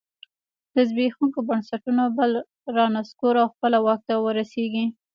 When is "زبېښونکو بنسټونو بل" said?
0.89-2.31